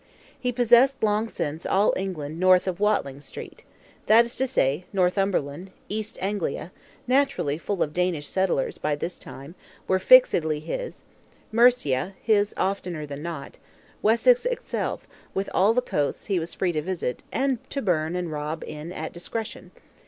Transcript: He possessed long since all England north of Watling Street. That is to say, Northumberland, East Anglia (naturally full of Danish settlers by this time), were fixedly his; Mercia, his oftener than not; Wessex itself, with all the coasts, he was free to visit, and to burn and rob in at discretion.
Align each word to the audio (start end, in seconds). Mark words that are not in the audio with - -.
He 0.39 0.51
possessed 0.51 1.03
long 1.03 1.29
since 1.29 1.63
all 1.63 1.93
England 1.95 2.39
north 2.39 2.67
of 2.67 2.79
Watling 2.79 3.21
Street. 3.21 3.63
That 4.07 4.25
is 4.25 4.35
to 4.37 4.47
say, 4.47 4.85
Northumberland, 4.91 5.69
East 5.89 6.17
Anglia 6.19 6.71
(naturally 7.07 7.59
full 7.59 7.83
of 7.83 7.93
Danish 7.93 8.25
settlers 8.25 8.79
by 8.79 8.95
this 8.95 9.19
time), 9.19 9.53
were 9.87 9.99
fixedly 9.99 10.59
his; 10.59 11.03
Mercia, 11.51 12.15
his 12.19 12.51
oftener 12.57 13.05
than 13.05 13.21
not; 13.21 13.59
Wessex 14.01 14.43
itself, 14.47 15.07
with 15.35 15.51
all 15.53 15.71
the 15.71 15.83
coasts, 15.83 16.25
he 16.25 16.39
was 16.39 16.55
free 16.55 16.71
to 16.71 16.81
visit, 16.81 17.21
and 17.31 17.59
to 17.69 17.79
burn 17.79 18.15
and 18.15 18.31
rob 18.31 18.63
in 18.65 18.91
at 18.91 19.13
discretion. 19.13 19.69